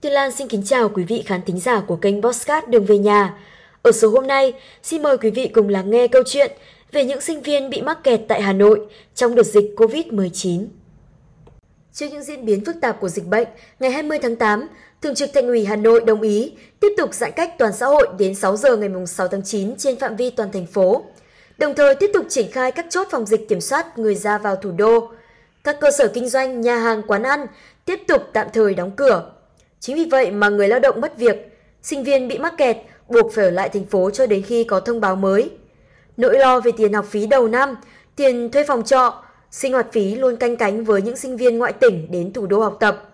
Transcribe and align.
Tuyên 0.00 0.12
Lan 0.12 0.32
xin 0.32 0.48
kính 0.48 0.62
chào 0.64 0.88
quý 0.88 1.04
vị 1.04 1.22
khán 1.26 1.42
thính 1.42 1.60
giả 1.60 1.80
của 1.86 1.96
kênh 1.96 2.20
Bosscat 2.20 2.68
Đường 2.68 2.84
về 2.84 2.98
nhà. 2.98 3.34
Ở 3.82 3.92
số 3.92 4.10
hôm 4.10 4.26
nay, 4.26 4.52
xin 4.82 5.02
mời 5.02 5.18
quý 5.18 5.30
vị 5.30 5.50
cùng 5.54 5.68
lắng 5.68 5.90
nghe 5.90 6.08
câu 6.08 6.22
chuyện 6.26 6.52
về 6.92 7.04
những 7.04 7.20
sinh 7.20 7.42
viên 7.42 7.70
bị 7.70 7.82
mắc 7.82 8.04
kẹt 8.04 8.20
tại 8.28 8.42
Hà 8.42 8.52
Nội 8.52 8.80
trong 9.14 9.34
đợt 9.34 9.42
dịch 9.42 9.74
COVID-19. 9.76 10.66
Trước 11.92 12.06
những 12.10 12.22
diễn 12.22 12.44
biến 12.44 12.64
phức 12.64 12.76
tạp 12.80 13.00
của 13.00 13.08
dịch 13.08 13.26
bệnh, 13.26 13.48
ngày 13.80 13.90
20 13.90 14.18
tháng 14.22 14.36
8, 14.36 14.68
Thường 15.02 15.14
trực 15.14 15.30
Thành 15.34 15.46
ủy 15.46 15.64
Hà 15.64 15.76
Nội 15.76 16.00
đồng 16.00 16.20
ý 16.20 16.52
tiếp 16.80 16.92
tục 16.96 17.14
giãn 17.14 17.32
cách 17.36 17.54
toàn 17.58 17.72
xã 17.72 17.86
hội 17.86 18.08
đến 18.18 18.34
6 18.34 18.56
giờ 18.56 18.76
ngày 18.76 18.90
6 19.06 19.28
tháng 19.28 19.42
9 19.42 19.76
trên 19.76 19.96
phạm 19.96 20.16
vi 20.16 20.30
toàn 20.30 20.52
thành 20.52 20.66
phố. 20.66 21.04
Đồng 21.58 21.74
thời 21.74 21.94
tiếp 21.94 22.10
tục 22.14 22.26
triển 22.28 22.50
khai 22.50 22.72
các 22.72 22.86
chốt 22.90 23.08
phòng 23.10 23.26
dịch 23.26 23.48
kiểm 23.48 23.60
soát 23.60 23.98
người 23.98 24.14
ra 24.14 24.38
vào 24.38 24.56
thủ 24.56 24.70
đô. 24.70 25.08
Các 25.64 25.76
cơ 25.80 25.90
sở 25.98 26.08
kinh 26.08 26.28
doanh, 26.28 26.60
nhà 26.60 26.76
hàng, 26.76 27.02
quán 27.02 27.22
ăn 27.22 27.46
tiếp 27.84 28.00
tục 28.08 28.22
tạm 28.32 28.46
thời 28.52 28.74
đóng 28.74 28.90
cửa. 28.96 29.30
Chính 29.80 29.96
vì 29.96 30.04
vậy 30.10 30.30
mà 30.30 30.48
người 30.48 30.68
lao 30.68 30.80
động 30.80 31.00
mất 31.00 31.18
việc, 31.18 31.58
sinh 31.82 32.04
viên 32.04 32.28
bị 32.28 32.38
mắc 32.38 32.54
kẹt 32.58 32.76
buộc 33.08 33.32
phải 33.34 33.44
ở 33.44 33.50
lại 33.50 33.68
thành 33.68 33.84
phố 33.84 34.10
cho 34.10 34.26
đến 34.26 34.42
khi 34.42 34.64
có 34.64 34.80
thông 34.80 35.00
báo 35.00 35.16
mới. 35.16 35.50
Nỗi 36.16 36.38
lo 36.38 36.60
về 36.60 36.72
tiền 36.76 36.92
học 36.92 37.06
phí 37.08 37.26
đầu 37.26 37.48
năm, 37.48 37.76
tiền 38.16 38.50
thuê 38.50 38.64
phòng 38.64 38.84
trọ, 38.84 39.22
sinh 39.50 39.72
hoạt 39.72 39.86
phí 39.92 40.14
luôn 40.14 40.36
canh 40.36 40.56
cánh 40.56 40.84
với 40.84 41.02
những 41.02 41.16
sinh 41.16 41.36
viên 41.36 41.58
ngoại 41.58 41.72
tỉnh 41.72 42.06
đến 42.10 42.32
thủ 42.32 42.46
đô 42.46 42.60
học 42.60 42.76
tập. 42.80 43.10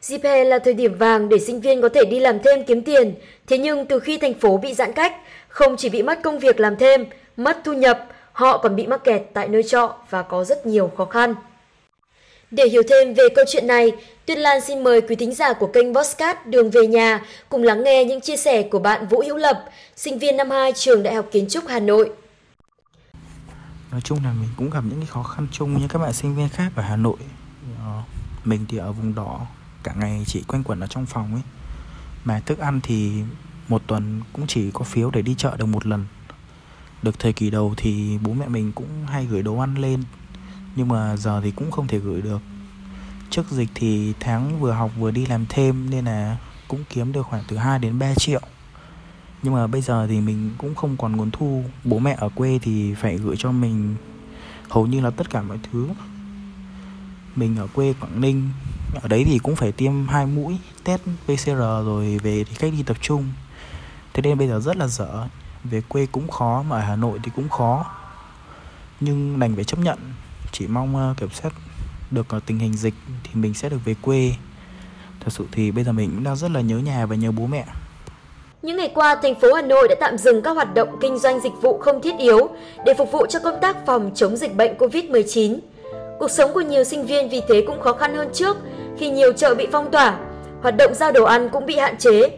Dịp 0.00 0.20
hè 0.24 0.44
là 0.44 0.58
thời 0.58 0.74
điểm 0.74 0.98
vàng 0.98 1.28
để 1.28 1.38
sinh 1.38 1.60
viên 1.60 1.80
có 1.80 1.88
thể 1.88 2.04
đi 2.04 2.20
làm 2.20 2.38
thêm 2.44 2.64
kiếm 2.64 2.82
tiền, 2.82 3.14
thế 3.46 3.58
nhưng 3.58 3.86
từ 3.86 3.98
khi 3.98 4.18
thành 4.18 4.34
phố 4.34 4.56
bị 4.56 4.74
giãn 4.74 4.92
cách, 4.92 5.12
không 5.48 5.76
chỉ 5.76 5.88
bị 5.88 6.02
mất 6.02 6.22
công 6.22 6.38
việc 6.38 6.60
làm 6.60 6.76
thêm, 6.76 7.04
mất 7.36 7.58
thu 7.64 7.72
nhập, 7.72 8.06
họ 8.32 8.58
còn 8.58 8.76
bị 8.76 8.86
mắc 8.86 9.04
kẹt 9.04 9.22
tại 9.34 9.48
nơi 9.48 9.62
trọ 9.62 9.94
và 10.10 10.22
có 10.22 10.44
rất 10.44 10.66
nhiều 10.66 10.90
khó 10.96 11.04
khăn. 11.04 11.34
Để 12.50 12.68
hiểu 12.68 12.82
thêm 12.88 13.14
về 13.14 13.24
câu 13.34 13.44
chuyện 13.48 13.66
này, 13.66 13.92
Tuyết 14.26 14.38
Lan 14.38 14.60
xin 14.60 14.84
mời 14.84 15.00
quý 15.00 15.16
thính 15.16 15.34
giả 15.34 15.52
của 15.52 15.66
kênh 15.66 15.92
Bosscat 15.92 16.46
Đường 16.46 16.70
về 16.70 16.86
nhà 16.86 17.20
cùng 17.48 17.62
lắng 17.62 17.84
nghe 17.84 18.04
những 18.04 18.20
chia 18.20 18.36
sẻ 18.36 18.62
của 18.62 18.78
bạn 18.78 19.08
Vũ 19.08 19.22
Hữu 19.26 19.36
Lập, 19.36 19.64
sinh 19.96 20.18
viên 20.18 20.36
năm 20.36 20.50
2 20.50 20.72
trường 20.72 21.02
Đại 21.02 21.14
học 21.14 21.26
Kiến 21.32 21.46
trúc 21.48 21.64
Hà 21.68 21.80
Nội. 21.80 22.10
Nói 23.90 24.00
chung 24.00 24.18
là 24.24 24.32
mình 24.32 24.48
cũng 24.56 24.70
gặp 24.70 24.80
những 24.90 24.98
cái 24.98 25.06
khó 25.06 25.22
khăn 25.22 25.46
chung 25.52 25.78
như 25.78 25.88
các 25.88 25.98
bạn 25.98 26.12
sinh 26.12 26.36
viên 26.36 26.48
khác 26.48 26.72
ở 26.76 26.82
Hà 26.82 26.96
Nội. 26.96 27.16
Ờ, 27.78 28.02
mình 28.44 28.64
thì 28.68 28.78
ở 28.78 28.92
vùng 28.92 29.14
đỏ, 29.14 29.46
cả 29.82 29.92
ngày 29.96 30.24
chỉ 30.26 30.42
quanh 30.48 30.64
quẩn 30.64 30.80
ở 30.80 30.86
trong 30.86 31.06
phòng 31.06 31.34
ấy. 31.34 31.42
Mà 32.24 32.40
thức 32.46 32.58
ăn 32.58 32.80
thì 32.82 33.10
một 33.68 33.82
tuần 33.86 34.20
cũng 34.32 34.46
chỉ 34.46 34.70
có 34.74 34.84
phiếu 34.84 35.10
để 35.10 35.22
đi 35.22 35.34
chợ 35.38 35.56
được 35.56 35.66
một 35.66 35.86
lần. 35.86 36.06
Được 37.02 37.18
thời 37.18 37.32
kỳ 37.32 37.50
đầu 37.50 37.74
thì 37.76 38.18
bố 38.22 38.32
mẹ 38.32 38.48
mình 38.48 38.72
cũng 38.74 39.06
hay 39.06 39.26
gửi 39.26 39.42
đồ 39.42 39.58
ăn 39.58 39.74
lên 39.74 40.02
nhưng 40.76 40.88
mà 40.88 41.16
giờ 41.16 41.40
thì 41.44 41.50
cũng 41.50 41.70
không 41.70 41.86
thể 41.86 41.98
gửi 41.98 42.22
được. 42.22 42.40
Trước 43.30 43.50
dịch 43.50 43.68
thì 43.74 44.14
tháng 44.20 44.60
vừa 44.60 44.72
học 44.72 44.90
vừa 44.98 45.10
đi 45.10 45.26
làm 45.26 45.46
thêm 45.48 45.90
nên 45.90 46.04
là 46.04 46.36
cũng 46.68 46.84
kiếm 46.88 47.12
được 47.12 47.22
khoảng 47.22 47.44
từ 47.48 47.56
2 47.56 47.78
đến 47.78 47.98
3 47.98 48.14
triệu. 48.14 48.40
Nhưng 49.42 49.54
mà 49.54 49.66
bây 49.66 49.80
giờ 49.80 50.06
thì 50.06 50.20
mình 50.20 50.50
cũng 50.58 50.74
không 50.74 50.96
còn 50.96 51.16
nguồn 51.16 51.30
thu. 51.30 51.64
Bố 51.84 51.98
mẹ 51.98 52.16
ở 52.18 52.28
quê 52.28 52.58
thì 52.62 52.94
phải 52.94 53.16
gửi 53.16 53.36
cho 53.38 53.52
mình 53.52 53.96
hầu 54.68 54.86
như 54.86 55.00
là 55.00 55.10
tất 55.10 55.30
cả 55.30 55.42
mọi 55.42 55.58
thứ. 55.72 55.88
Mình 57.36 57.56
ở 57.56 57.66
quê 57.66 57.94
Quảng 58.00 58.20
Ninh, 58.20 58.50
ở 59.02 59.08
đấy 59.08 59.24
thì 59.24 59.38
cũng 59.38 59.56
phải 59.56 59.72
tiêm 59.72 60.08
hai 60.08 60.26
mũi 60.26 60.58
test 60.84 61.02
PCR 61.24 61.58
rồi 61.58 62.18
về 62.22 62.44
thì 62.44 62.54
cách 62.58 62.72
ly 62.76 62.82
tập 62.82 62.96
trung. 63.00 63.32
Thế 64.12 64.22
nên 64.22 64.38
bây 64.38 64.48
giờ 64.48 64.60
rất 64.60 64.76
là 64.76 64.86
dở. 64.86 65.26
Về 65.64 65.82
quê 65.88 66.06
cũng 66.06 66.28
khó, 66.28 66.62
mà 66.62 66.76
ở 66.76 66.82
Hà 66.82 66.96
Nội 66.96 67.18
thì 67.22 67.30
cũng 67.36 67.48
khó. 67.48 67.84
Nhưng 69.00 69.38
đành 69.38 69.54
phải 69.54 69.64
chấp 69.64 69.78
nhận 69.78 69.98
chỉ 70.52 70.66
mong 70.66 71.10
uh, 71.10 71.16
kiểm 71.16 71.30
soát 71.30 71.54
được 72.10 72.26
uh, 72.36 72.46
tình 72.46 72.58
hình 72.58 72.76
dịch 72.76 72.94
thì 73.24 73.30
mình 73.34 73.54
sẽ 73.54 73.68
được 73.68 73.78
về 73.84 73.94
quê 74.02 74.32
thật 75.20 75.30
sự 75.32 75.44
thì 75.52 75.70
bây 75.70 75.84
giờ 75.84 75.92
mình 75.92 76.10
cũng 76.14 76.24
đang 76.24 76.36
rất 76.36 76.50
là 76.50 76.60
nhớ 76.60 76.78
nhà 76.78 77.06
và 77.06 77.16
nhớ 77.16 77.30
bố 77.32 77.46
mẹ 77.46 77.64
những 78.62 78.76
ngày 78.76 78.90
qua, 78.94 79.14
thành 79.14 79.34
phố 79.34 79.52
Hà 79.52 79.62
Nội 79.62 79.88
đã 79.88 79.94
tạm 80.00 80.18
dừng 80.18 80.42
các 80.42 80.50
hoạt 80.50 80.74
động 80.74 80.88
kinh 81.00 81.18
doanh 81.18 81.40
dịch 81.40 81.52
vụ 81.62 81.78
không 81.78 82.02
thiết 82.02 82.18
yếu 82.18 82.48
để 82.86 82.94
phục 82.94 83.12
vụ 83.12 83.26
cho 83.26 83.38
công 83.38 83.60
tác 83.60 83.86
phòng 83.86 84.10
chống 84.14 84.36
dịch 84.36 84.56
bệnh 84.56 84.76
COVID-19. 84.78 85.58
Cuộc 86.18 86.30
sống 86.30 86.52
của 86.54 86.60
nhiều 86.60 86.84
sinh 86.84 87.06
viên 87.06 87.28
vì 87.28 87.40
thế 87.48 87.64
cũng 87.66 87.80
khó 87.80 87.92
khăn 87.92 88.14
hơn 88.14 88.28
trước 88.32 88.56
khi 88.98 89.10
nhiều 89.10 89.32
chợ 89.32 89.54
bị 89.54 89.66
phong 89.72 89.90
tỏa, 89.90 90.18
hoạt 90.62 90.76
động 90.76 90.94
giao 90.94 91.12
đồ 91.12 91.24
ăn 91.24 91.48
cũng 91.48 91.66
bị 91.66 91.76
hạn 91.76 91.98
chế. 91.98 92.30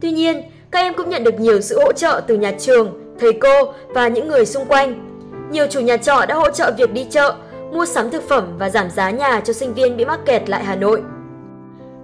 Tuy 0.00 0.10
nhiên, 0.10 0.42
các 0.70 0.78
em 0.78 0.94
cũng 0.94 1.10
nhận 1.10 1.24
được 1.24 1.40
nhiều 1.40 1.60
sự 1.60 1.80
hỗ 1.80 1.92
trợ 1.92 2.20
từ 2.26 2.36
nhà 2.38 2.52
trường, 2.58 3.14
thầy 3.20 3.32
cô 3.32 3.72
và 3.88 4.08
những 4.08 4.28
người 4.28 4.46
xung 4.46 4.64
quanh. 4.64 5.07
Nhiều 5.50 5.66
chủ 5.70 5.80
nhà 5.80 5.96
trọ 5.96 6.26
đã 6.26 6.34
hỗ 6.34 6.50
trợ 6.50 6.72
việc 6.78 6.92
đi 6.92 7.06
chợ, 7.10 7.34
mua 7.72 7.86
sắm 7.86 8.10
thực 8.10 8.28
phẩm 8.28 8.58
và 8.58 8.70
giảm 8.70 8.90
giá 8.90 9.10
nhà 9.10 9.40
cho 9.40 9.52
sinh 9.52 9.74
viên 9.74 9.96
bị 9.96 10.04
mắc 10.04 10.20
kẹt 10.26 10.48
lại 10.48 10.64
Hà 10.64 10.76
Nội. 10.76 11.02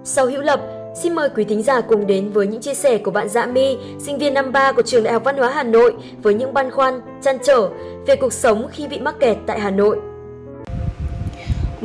Sau 0.03 0.25
Hữu 0.25 0.41
Lập, 0.41 0.61
xin 1.01 1.15
mời 1.15 1.29
quý 1.29 1.43
thính 1.43 1.63
giả 1.63 1.81
cùng 1.81 2.07
đến 2.07 2.31
với 2.31 2.47
những 2.47 2.61
chia 2.61 2.73
sẻ 2.73 2.97
của 2.97 3.11
bạn 3.11 3.29
Dạ 3.29 3.45
My, 3.45 3.77
sinh 3.99 4.17
viên 4.17 4.33
năm 4.33 4.51
3 4.51 4.71
của 4.71 4.81
Trường 4.81 5.03
Đại 5.03 5.13
học 5.13 5.23
Văn 5.25 5.37
hóa 5.37 5.49
Hà 5.49 5.63
Nội 5.63 5.93
với 6.23 6.33
những 6.33 6.53
băn 6.53 6.71
khoăn, 6.71 7.01
chăn 7.21 7.37
trở 7.43 7.69
về 8.07 8.15
cuộc 8.15 8.33
sống 8.33 8.67
khi 8.71 8.87
bị 8.87 8.99
mắc 8.99 9.15
kẹt 9.19 9.37
tại 9.47 9.59
Hà 9.59 9.71
Nội. 9.71 9.97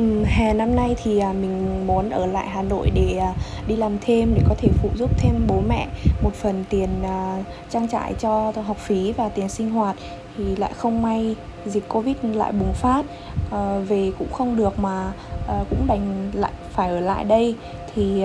Ừ, 0.01 0.23
hè 0.23 0.53
năm 0.53 0.75
nay 0.75 0.95
thì 1.03 1.19
à, 1.19 1.33
mình 1.33 1.87
muốn 1.87 2.09
ở 2.09 2.25
lại 2.25 2.47
Hà 2.49 2.61
Nội 2.61 2.91
để 2.93 3.17
à, 3.17 3.33
đi 3.67 3.75
làm 3.75 3.97
thêm, 4.01 4.33
để 4.35 4.41
có 4.49 4.55
thể 4.57 4.69
phụ 4.81 4.89
giúp 4.95 5.09
thêm 5.17 5.47
bố 5.47 5.61
mẹ 5.67 5.87
một 6.21 6.33
phần 6.33 6.63
tiền 6.69 6.89
à, 7.03 7.43
trang 7.69 7.87
trải 7.87 8.13
cho 8.19 8.53
học 8.65 8.77
phí 8.77 9.11
và 9.11 9.29
tiền 9.29 9.49
sinh 9.49 9.69
hoạt 9.69 9.95
thì 10.37 10.55
lại 10.55 10.71
không 10.77 11.01
may 11.01 11.35
dịch 11.65 11.89
covid 11.89 12.15
lại 12.23 12.51
bùng 12.51 12.73
phát 12.73 13.05
ờ, 13.51 13.81
về 13.87 14.11
cũng 14.19 14.31
không 14.31 14.55
được 14.55 14.79
mà 14.79 15.11
ờ, 15.47 15.65
cũng 15.69 15.87
đành 15.87 16.31
lại 16.33 16.51
phải 16.71 16.89
ở 16.89 16.99
lại 16.99 17.23
đây 17.23 17.55
thì 17.95 18.23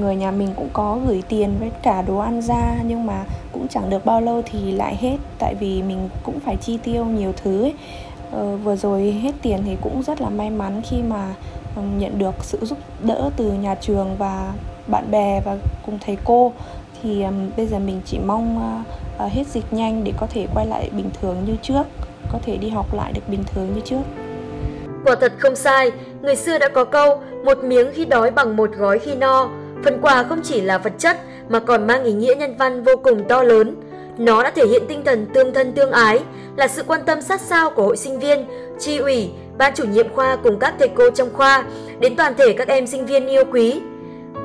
người 0.00 0.16
nhà 0.16 0.30
mình 0.30 0.48
cũng 0.56 0.68
có 0.72 0.98
gửi 1.06 1.22
tiền 1.28 1.56
với 1.60 1.70
cả 1.82 2.02
đồ 2.02 2.18
ăn 2.18 2.42
ra, 2.42 2.76
nhưng 2.86 3.06
mà 3.06 3.24
cũng 3.52 3.68
chẳng 3.68 3.90
được 3.90 4.04
bao 4.04 4.20
lâu 4.20 4.42
thì 4.46 4.72
lại 4.72 4.96
hết, 4.96 5.16
tại 5.38 5.54
vì 5.60 5.82
mình 5.82 6.08
cũng 6.22 6.40
phải 6.40 6.56
chi 6.56 6.78
tiêu 6.84 7.04
nhiều 7.04 7.32
thứ 7.36 7.62
ấy. 7.62 7.74
Ờ, 8.30 8.56
vừa 8.56 8.76
rồi 8.76 9.02
hết 9.02 9.32
tiền 9.42 9.60
thì 9.64 9.76
cũng 9.80 10.02
rất 10.02 10.20
là 10.20 10.28
may 10.28 10.50
mắn 10.50 10.82
khi 10.84 11.02
mà 11.02 11.34
ừ, 11.76 11.82
nhận 11.98 12.18
được 12.18 12.34
sự 12.40 12.58
giúp 12.62 12.78
đỡ 13.02 13.30
từ 13.36 13.52
nhà 13.52 13.74
trường 13.74 14.16
và 14.18 14.52
bạn 14.86 15.10
bè 15.10 15.42
và 15.44 15.56
cùng 15.86 15.98
thầy 16.00 16.16
cô. 16.24 16.52
Thì 17.02 17.24
bây 17.56 17.66
giờ 17.66 17.78
mình 17.78 18.00
chỉ 18.04 18.18
mong 18.18 18.60
ờ, 18.60 18.94
ờ, 19.18 19.28
hết 19.32 19.46
dịch 19.46 19.72
nhanh 19.72 20.04
để 20.04 20.12
có 20.16 20.26
thể 20.26 20.46
quay 20.54 20.66
lại 20.66 20.90
bình 20.92 21.10
thường 21.20 21.36
như 21.46 21.56
trước, 21.62 21.82
có 22.32 22.38
thể 22.42 22.56
đi 22.56 22.68
học 22.68 22.94
lại 22.94 23.12
được 23.12 23.28
bình 23.28 23.44
thường 23.54 23.68
như 23.74 23.80
trước. 23.80 24.02
Quả 25.04 25.16
thật 25.20 25.32
không 25.38 25.56
sai, 25.56 25.90
người 26.22 26.36
xưa 26.36 26.58
đã 26.58 26.68
có 26.68 26.84
câu, 26.84 27.20
một 27.44 27.58
miếng 27.64 27.90
khi 27.94 28.04
đói 28.04 28.30
bằng 28.30 28.56
một 28.56 28.70
gói 28.76 28.98
khi 28.98 29.14
no. 29.14 29.48
Phần 29.84 29.98
quà 30.02 30.22
không 30.22 30.40
chỉ 30.42 30.60
là 30.60 30.78
vật 30.78 30.92
chất 30.98 31.16
mà 31.48 31.60
còn 31.60 31.86
mang 31.86 32.04
ý 32.04 32.12
nghĩa 32.12 32.34
nhân 32.38 32.56
văn 32.56 32.82
vô 32.82 32.92
cùng 33.02 33.28
to 33.28 33.42
lớn. 33.42 33.74
Nó 34.18 34.42
đã 34.42 34.50
thể 34.50 34.66
hiện 34.66 34.82
tinh 34.88 35.02
thần 35.04 35.26
tương 35.34 35.54
thân 35.54 35.72
tương 35.72 35.90
ái 35.90 36.20
là 36.56 36.68
sự 36.68 36.82
quan 36.86 37.00
tâm 37.06 37.20
sát 37.20 37.40
sao 37.40 37.70
của 37.70 37.82
hội 37.82 37.96
sinh 37.96 38.18
viên 38.18 38.46
tri 38.78 38.98
ủy 38.98 39.30
ban 39.58 39.74
chủ 39.74 39.84
nhiệm 39.84 40.14
khoa 40.14 40.36
cùng 40.36 40.58
các 40.58 40.74
thầy 40.78 40.88
cô 40.88 41.10
trong 41.10 41.32
khoa 41.32 41.64
đến 42.00 42.16
toàn 42.16 42.34
thể 42.34 42.52
các 42.52 42.68
em 42.68 42.86
sinh 42.86 43.06
viên 43.06 43.26
yêu 43.26 43.44
quý 43.52 43.80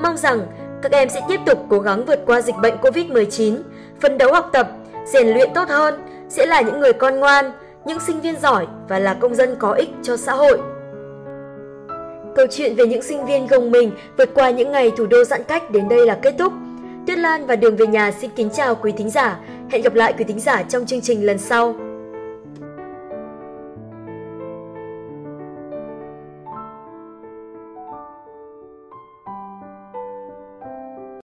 mong 0.01 0.17
rằng 0.17 0.47
các 0.81 0.91
em 0.91 1.09
sẽ 1.09 1.21
tiếp 1.27 1.39
tục 1.45 1.65
cố 1.69 1.79
gắng 1.79 2.05
vượt 2.05 2.19
qua 2.25 2.41
dịch 2.41 2.55
bệnh 2.61 2.75
Covid-19, 2.81 3.57
phấn 4.01 4.17
đấu 4.17 4.33
học 4.33 4.49
tập, 4.53 4.69
rèn 5.05 5.27
luyện 5.27 5.49
tốt 5.53 5.69
hơn, 5.69 5.99
sẽ 6.29 6.45
là 6.45 6.61
những 6.61 6.79
người 6.79 6.93
con 6.93 7.19
ngoan, 7.19 7.51
những 7.85 7.99
sinh 7.99 8.21
viên 8.21 8.39
giỏi 8.39 8.67
và 8.87 8.99
là 8.99 9.13
công 9.13 9.35
dân 9.35 9.55
có 9.59 9.73
ích 9.73 9.89
cho 10.03 10.17
xã 10.17 10.33
hội. 10.33 10.59
Câu 12.35 12.45
chuyện 12.51 12.75
về 12.75 12.87
những 12.87 13.01
sinh 13.01 13.25
viên 13.25 13.47
gồng 13.47 13.71
mình 13.71 13.91
vượt 14.17 14.29
qua 14.33 14.49
những 14.49 14.71
ngày 14.71 14.91
thủ 14.97 15.05
đô 15.05 15.23
giãn 15.23 15.43
cách 15.43 15.71
đến 15.71 15.89
đây 15.89 16.05
là 16.05 16.19
kết 16.21 16.35
thúc. 16.39 16.53
Tuyết 17.07 17.17
Lan 17.17 17.45
và 17.45 17.55
Đường 17.55 17.75
về 17.75 17.87
nhà 17.87 18.11
xin 18.11 18.31
kính 18.35 18.49
chào 18.49 18.75
quý 18.75 18.91
thính 18.97 19.09
giả. 19.09 19.39
Hẹn 19.69 19.81
gặp 19.81 19.93
lại 19.93 20.13
quý 20.17 20.23
thính 20.23 20.39
giả 20.39 20.63
trong 20.63 20.85
chương 20.85 21.01
trình 21.01 21.25
lần 21.25 21.37
sau. 21.37 21.75